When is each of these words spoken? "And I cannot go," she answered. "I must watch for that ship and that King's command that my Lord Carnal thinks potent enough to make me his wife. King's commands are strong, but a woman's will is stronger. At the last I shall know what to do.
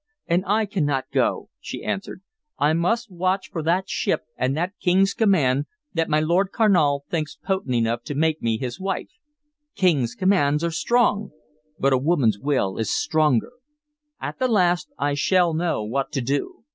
"And 0.25 0.43
I 0.47 0.65
cannot 0.65 1.11
go," 1.11 1.49
she 1.59 1.83
answered. 1.83 2.23
"I 2.57 2.73
must 2.73 3.11
watch 3.11 3.51
for 3.51 3.61
that 3.61 3.87
ship 3.87 4.21
and 4.35 4.57
that 4.57 4.73
King's 4.81 5.13
command 5.13 5.67
that 5.93 6.09
my 6.09 6.19
Lord 6.19 6.51
Carnal 6.51 7.05
thinks 7.11 7.35
potent 7.35 7.75
enough 7.75 8.01
to 8.05 8.15
make 8.15 8.41
me 8.41 8.57
his 8.57 8.79
wife. 8.79 9.11
King's 9.75 10.15
commands 10.15 10.63
are 10.63 10.71
strong, 10.71 11.29
but 11.77 11.93
a 11.93 11.99
woman's 11.99 12.39
will 12.39 12.77
is 12.79 12.89
stronger. 12.89 13.51
At 14.19 14.39
the 14.39 14.47
last 14.47 14.89
I 14.97 15.13
shall 15.13 15.53
know 15.53 15.83
what 15.83 16.11
to 16.13 16.21
do. 16.21 16.63